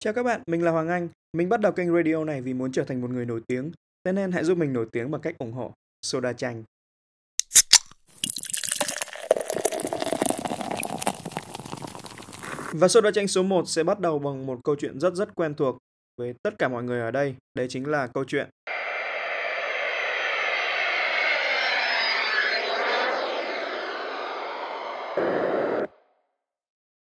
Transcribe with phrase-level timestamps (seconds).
[0.00, 1.08] Chào các bạn, mình là Hoàng Anh.
[1.32, 3.72] Mình bắt đầu kênh radio này vì muốn trở thành một người nổi tiếng.
[4.04, 6.62] Thế nên hãy giúp mình nổi tiếng bằng cách ủng hộ Soda Chanh.
[12.72, 15.54] Và Soda Chanh số 1 sẽ bắt đầu bằng một câu chuyện rất rất quen
[15.54, 15.78] thuộc
[16.16, 17.34] với tất cả mọi người ở đây.
[17.54, 18.48] Đấy chính là câu chuyện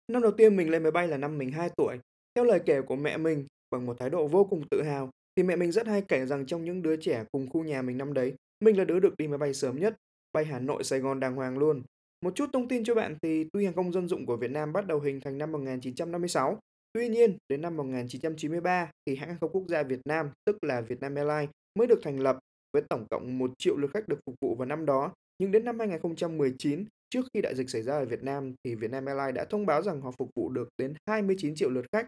[0.08, 1.98] Năm đầu tiên mình lên máy bay là năm mình 2 tuổi.
[2.34, 5.42] Theo lời kể của mẹ mình, bằng một thái độ vô cùng tự hào, thì
[5.42, 8.14] mẹ mình rất hay kể rằng trong những đứa trẻ cùng khu nhà mình năm
[8.14, 9.96] đấy, mình là đứa được đi máy bay sớm nhất,
[10.32, 11.82] bay Hà Nội Sài Gòn đàng hoàng luôn.
[12.24, 14.72] Một chút thông tin cho bạn thì tuy hàng không dân dụng của Việt Nam
[14.72, 16.58] bắt đầu hình thành năm 1956,
[16.92, 20.80] tuy nhiên đến năm 1993 thì hãng hàng không quốc gia Việt Nam, tức là
[20.80, 22.38] Vietnam Airlines mới được thành lập
[22.72, 25.12] với tổng cộng 1 triệu lượt khách được phục vụ vào năm đó.
[25.38, 29.04] Nhưng đến năm 2019, trước khi đại dịch xảy ra ở Việt Nam thì Vietnam
[29.06, 32.06] Airlines đã thông báo rằng họ phục vụ được đến 29 triệu lượt khách.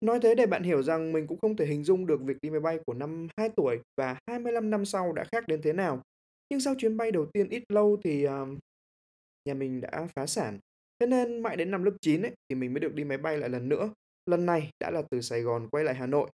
[0.00, 2.50] Nói thế để bạn hiểu rằng mình cũng không thể hình dung được việc đi
[2.50, 6.02] máy bay của năm 2 tuổi và 25 năm sau đã khác đến thế nào.
[6.50, 8.58] Nhưng sau chuyến bay đầu tiên ít lâu thì uh,
[9.44, 10.58] nhà mình đã phá sản.
[11.00, 13.38] Thế nên mãi đến năm lớp 9 ấy, thì mình mới được đi máy bay
[13.38, 13.90] lại lần nữa.
[14.26, 16.30] Lần này đã là từ Sài Gòn quay lại Hà Nội.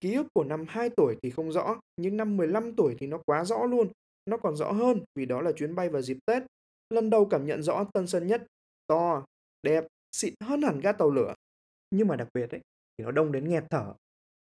[0.00, 3.18] Ký ức của năm 2 tuổi thì không rõ, nhưng năm 15 tuổi thì nó
[3.26, 3.88] quá rõ luôn.
[4.26, 6.42] Nó còn rõ hơn vì đó là chuyến bay vào dịp Tết.
[6.90, 8.46] Lần đầu cảm nhận rõ Tân Sơn Nhất,
[8.86, 9.24] to,
[9.62, 11.34] đẹp, xịn hơn hẳn ga tàu lửa.
[11.90, 12.60] Nhưng mà đặc biệt ấy,
[12.98, 13.92] thì nó đông đến nghẹt thở.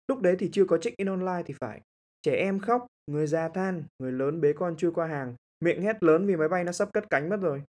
[0.07, 1.81] Lúc đấy thì chưa có check-in online thì phải.
[2.21, 6.03] Trẻ em khóc, người già than, người lớn bế con chưa qua hàng, miệng hét
[6.03, 7.63] lớn vì máy bay nó sắp cất cánh mất rồi.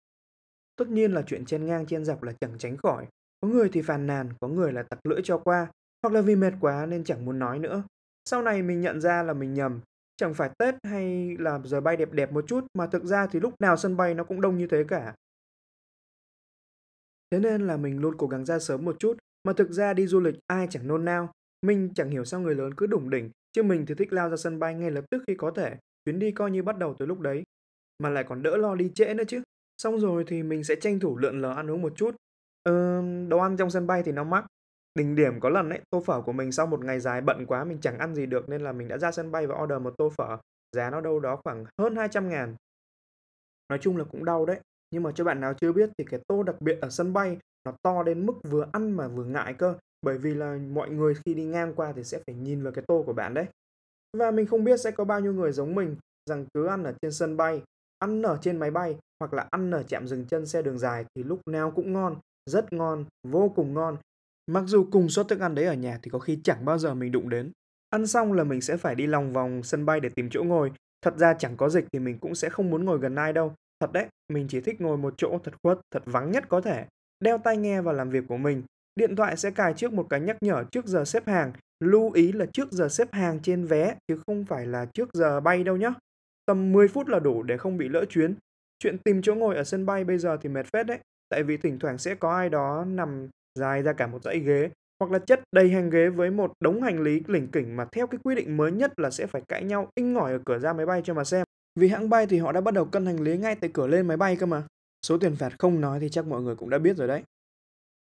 [0.76, 3.06] Tất nhiên là chuyện chen ngang chen dọc là chẳng tránh khỏi.
[3.40, 5.66] Có người thì phàn nàn, có người là tặc lưỡi cho qua,
[6.02, 7.82] hoặc là vì mệt quá nên chẳng muốn nói nữa.
[8.24, 9.80] Sau này mình nhận ra là mình nhầm,
[10.16, 13.40] chẳng phải Tết hay là giờ bay đẹp đẹp một chút mà thực ra thì
[13.40, 15.14] lúc nào sân bay nó cũng đông như thế cả.
[17.30, 20.06] Thế nên là mình luôn cố gắng ra sớm một chút, mà thực ra đi
[20.06, 21.32] du lịch ai chẳng nôn nao.
[21.66, 24.36] Mình chẳng hiểu sao người lớn cứ đủng đỉnh, chứ mình thì thích lao ra
[24.36, 25.76] sân bay ngay lập tức khi có thể.
[26.04, 27.42] Chuyến đi coi như bắt đầu từ lúc đấy.
[27.98, 29.42] Mà lại còn đỡ lo đi trễ nữa chứ.
[29.78, 32.14] Xong rồi thì mình sẽ tranh thủ lượn lờ ăn uống một chút.
[32.62, 34.44] Ờ, đồ ăn trong sân bay thì nó mắc.
[34.94, 37.64] Đỉnh điểm có lần ấy, tô phở của mình sau một ngày dài bận quá
[37.64, 39.94] mình chẳng ăn gì được nên là mình đã ra sân bay và order một
[39.98, 40.36] tô phở.
[40.76, 42.56] Giá nó đâu đó khoảng hơn 200 ngàn.
[43.68, 44.60] Nói chung là cũng đau đấy.
[44.90, 47.38] Nhưng mà cho bạn nào chưa biết thì cái tô đặc biệt ở sân bay
[47.64, 49.74] nó to đến mức vừa ăn mà vừa ngại cơ.
[50.02, 52.84] Bởi vì là mọi người khi đi ngang qua thì sẽ phải nhìn vào cái
[52.88, 53.46] tô của bạn đấy.
[54.18, 55.96] Và mình không biết sẽ có bao nhiêu người giống mình
[56.30, 57.62] rằng cứ ăn ở trên sân bay,
[57.98, 61.04] ăn ở trên máy bay hoặc là ăn ở trạm dừng chân xe đường dài
[61.14, 62.16] thì lúc nào cũng ngon,
[62.50, 63.96] rất ngon, vô cùng ngon.
[64.46, 66.94] Mặc dù cùng suất thức ăn đấy ở nhà thì có khi chẳng bao giờ
[66.94, 67.52] mình đụng đến.
[67.90, 70.72] Ăn xong là mình sẽ phải đi lòng vòng sân bay để tìm chỗ ngồi.
[71.02, 73.54] Thật ra chẳng có dịch thì mình cũng sẽ không muốn ngồi gần ai đâu.
[73.80, 76.86] Thật đấy, mình chỉ thích ngồi một chỗ thật khuất, thật vắng nhất có thể.
[77.20, 78.62] Đeo tai nghe vào làm việc của mình.
[78.96, 81.52] Điện thoại sẽ cài trước một cái nhắc nhở trước giờ xếp hàng.
[81.84, 85.40] Lưu ý là trước giờ xếp hàng trên vé, chứ không phải là trước giờ
[85.40, 85.92] bay đâu nhé.
[86.46, 88.34] Tầm 10 phút là đủ để không bị lỡ chuyến.
[88.78, 90.98] Chuyện tìm chỗ ngồi ở sân bay bây giờ thì mệt phết đấy.
[91.28, 94.70] Tại vì thỉnh thoảng sẽ có ai đó nằm dài ra cả một dãy ghế,
[95.00, 98.06] hoặc là chất đầy hàng ghế với một đống hành lý lỉnh kỉnh mà theo
[98.06, 100.72] cái quy định mới nhất là sẽ phải cãi nhau, inh ngỏi ở cửa ra
[100.72, 101.44] máy bay cho mà xem.
[101.80, 104.06] Vì hãng bay thì họ đã bắt đầu cân hành lý ngay tại cửa lên
[104.06, 104.62] máy bay cơ mà.
[105.06, 107.22] Số tiền phạt không nói thì chắc mọi người cũng đã biết rồi đấy.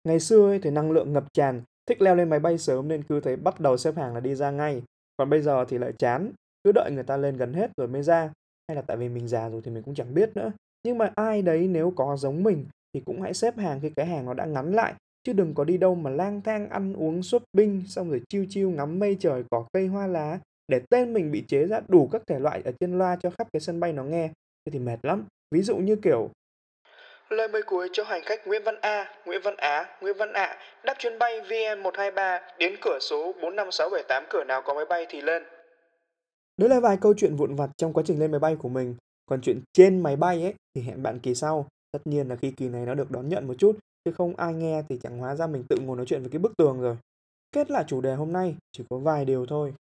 [0.04, 3.04] Ngày xưa ấy, thì năng lượng ngập tràn, thích leo lên máy bay sớm nên
[3.04, 4.82] cứ thấy bắt đầu xếp hàng là đi ra ngay.
[5.18, 6.32] Còn bây giờ thì lại chán,
[6.64, 8.32] cứ đợi người ta lên gần hết rồi mới ra.
[8.68, 10.52] Hay là tại vì mình già rồi thì mình cũng chẳng biết nữa.
[10.84, 14.06] Nhưng mà ai đấy nếu có giống mình thì cũng hãy xếp hàng khi cái
[14.06, 14.94] hàng nó đã ngắn lại.
[15.24, 18.70] Chứ đừng có đi đâu mà lang thang ăn uống shopping xong rồi chiêu chiêu
[18.70, 22.22] ngắm mây trời cỏ cây hoa lá để tên mình bị chế ra đủ các
[22.28, 24.28] thể loại ở trên loa cho khắp cái sân bay nó nghe.
[24.66, 25.26] Thế thì mệt lắm.
[25.56, 26.30] Ví dụ như kiểu
[27.32, 30.58] Lời mời cuối cho hành khách Nguyễn Văn A, Nguyễn Văn Á, Nguyễn Văn Ạ
[30.84, 35.44] đáp chuyến bay VN123 đến cửa số 45678 cửa nào có máy bay thì lên.
[36.58, 38.96] Đấy là vài câu chuyện vụn vặt trong quá trình lên máy bay của mình.
[39.26, 41.68] Còn chuyện trên máy bay ấy thì hẹn bạn kỳ sau.
[41.92, 44.54] Tất nhiên là khi kỳ này nó được đón nhận một chút, chứ không ai
[44.54, 46.98] nghe thì chẳng hóa ra mình tự ngồi nói chuyện với cái bức tường rồi.
[47.52, 49.74] Kết lại chủ đề hôm nay chỉ có vài điều thôi.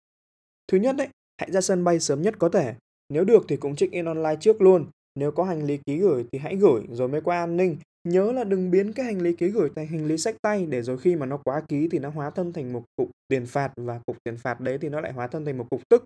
[0.67, 1.07] Thứ nhất đấy,
[1.37, 2.73] hãy ra sân bay sớm nhất có thể.
[3.09, 4.85] Nếu được thì cũng check in online trước luôn.
[5.15, 7.77] Nếu có hành lý ký gửi thì hãy gửi rồi mới qua an ninh.
[8.07, 10.81] Nhớ là đừng biến cái hành lý ký gửi thành hành lý sách tay để
[10.81, 13.71] rồi khi mà nó quá ký thì nó hóa thân thành một cục tiền phạt
[13.75, 16.03] và cục tiền phạt đấy thì nó lại hóa thân thành một cục tức.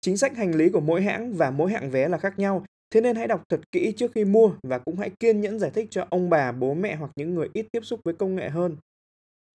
[0.00, 3.00] Chính sách hành lý của mỗi hãng và mỗi hạng vé là khác nhau, thế
[3.00, 5.88] nên hãy đọc thật kỹ trước khi mua và cũng hãy kiên nhẫn giải thích
[5.90, 8.76] cho ông bà, bố mẹ hoặc những người ít tiếp xúc với công nghệ hơn.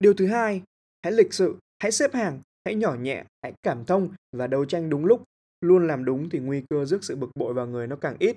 [0.00, 0.62] Điều thứ hai,
[1.02, 4.90] hãy lịch sự, hãy xếp hàng, hãy nhỏ nhẹ, hãy cảm thông và đấu tranh
[4.90, 5.22] đúng lúc.
[5.60, 8.36] Luôn làm đúng thì nguy cơ rước sự bực bội vào người nó càng ít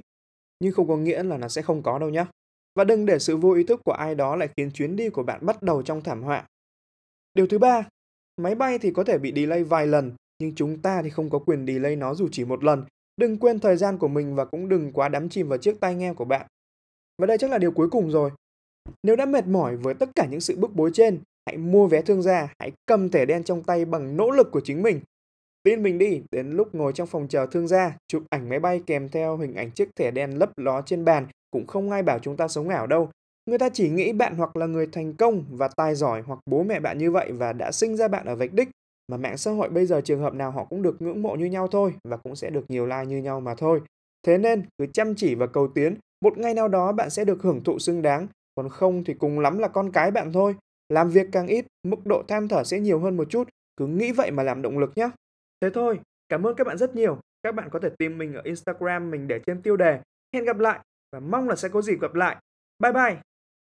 [0.60, 2.26] nhưng không có nghĩa là nó sẽ không có đâu nhé.
[2.76, 5.24] Và đừng để sự vô ý thức của ai đó lại khiến chuyến đi của
[5.24, 6.48] bạn bắt đầu trong thảm họa.
[7.34, 7.84] Điều thứ ba,
[8.42, 11.40] Máy bay thì có thể bị delay vài lần, nhưng chúng ta thì không có
[11.40, 12.84] quyền delay nó dù chỉ một lần.
[13.18, 15.96] Đừng quên thời gian của mình và cũng đừng quá đắm chìm vào chiếc tai
[15.96, 16.48] nghe của bạn.
[17.18, 18.32] Và đây chắc là điều cuối cùng rồi.
[19.04, 22.02] Nếu đã mệt mỏi với tất cả những sự bức bối trên, hãy mua vé
[22.02, 25.00] thương gia, hãy cầm thẻ đen trong tay bằng nỗ lực của chính mình.
[25.64, 28.82] Tin mình đi, đến lúc ngồi trong phòng chờ thương gia, chụp ảnh máy bay
[28.86, 32.20] kèm theo hình ảnh chiếc thẻ đen lấp ló trên bàn cũng không ai bảo
[32.20, 33.10] chúng ta sống ảo đâu.
[33.46, 36.64] Người ta chỉ nghĩ bạn hoặc là người thành công và tài giỏi hoặc bố
[36.64, 38.70] mẹ bạn như vậy và đã sinh ra bạn ở vạch đích.
[39.12, 41.46] Mà mạng xã hội bây giờ trường hợp nào họ cũng được ngưỡng mộ như
[41.46, 43.82] nhau thôi và cũng sẽ được nhiều like như nhau mà thôi.
[44.28, 47.42] Thế nên cứ chăm chỉ và cầu tiến, một ngày nào đó bạn sẽ được
[47.42, 50.56] hưởng thụ xứng đáng, còn không thì cùng lắm là con cái bạn thôi.
[50.90, 54.12] Làm việc càng ít, mức độ than thở sẽ nhiều hơn một chút, cứ nghĩ
[54.12, 55.10] vậy mà làm động lực nhé.
[55.62, 56.00] Thế thôi,
[56.30, 57.20] cảm ơn các bạn rất nhiều.
[57.44, 60.00] Các bạn có thể tìm mình ở Instagram mình để trên tiêu đề.
[60.34, 60.80] Hẹn gặp lại
[61.12, 62.38] và mong là sẽ có dịp gặp lại.
[62.80, 63.22] Bye bye!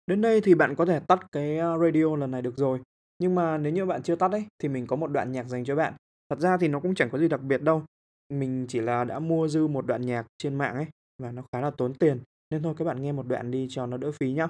[0.07, 2.79] Đến đây thì bạn có thể tắt cái ờ, radio lần này được rồi.
[3.19, 5.65] Nhưng mà nếu như bạn chưa tắt ấy thì mình có một đoạn nhạc dành
[5.65, 5.95] cho bạn.
[6.29, 7.83] Thật ra thì nó cũng chẳng có gì đặc biệt đâu.
[8.29, 10.87] Mình chỉ là đã mua dư một đoạn nhạc trên mạng ấy
[11.23, 12.21] và nó khá là tốn tiền.
[12.51, 14.49] Nên thôi các bạn nghe một đoạn đi cho nó đỡ phí nhá.